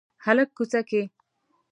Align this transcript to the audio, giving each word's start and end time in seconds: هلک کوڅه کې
هلک 0.25 0.49
کوڅه 0.57 0.81
کې 0.89 1.01